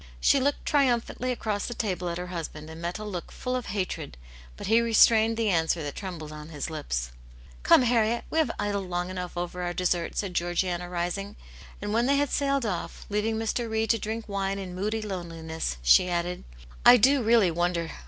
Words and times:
*' 0.15 0.19
She 0.19 0.39
looked 0.39 0.65
triumphantly 0.65 1.31
across 1.31 1.67
the 1.67 1.75
table 1.75 2.09
at 2.09 2.17
her 2.17 2.25
husband, 2.33 2.71
and 2.71 2.81
met 2.81 2.97
a 2.97 3.03
look 3.03 3.31
full 3.31 3.55
of 3.55 3.67
hatred, 3.67 4.17
but 4.57 4.65
he 4.65 4.81
re 4.81 4.93
strained 4.93 5.37
the 5.37 5.51
answer 5.51 5.83
that 5.83 5.93
trembled 5.93 6.31
on 6.31 6.49
his 6.49 6.71
lips." 6.71 7.11
Come, 7.61 7.83
Harriet, 7.83 8.23
we 8.31 8.39
have 8.39 8.49
idled 8.57 8.89
long 8.89 9.11
enough 9.11 9.37
over 9.37 9.61
our 9.61 9.73
dessert," 9.75 10.17
said 10.17 10.33
Georgiana, 10.33 10.89
rising. 10.89 11.35
And 11.83 11.93
when 11.93 12.07
they 12.07 12.17
had 12.17 12.31
sailed 12.31 12.65
off, 12.65 13.05
leaving 13.09 13.37
Mr. 13.37 13.69
Reed 13.69 13.91
to 13.91 13.99
drink 13.99 14.27
wine 14.27 14.57
in 14.57 14.75
/woody 14.75 15.05
loneliness, 15.05 15.77
she 15.83 16.09
added, 16.09 16.45
"I 16.83 16.97
do 16.97 17.21
really 17.21 17.51
wonder. 17.51 17.91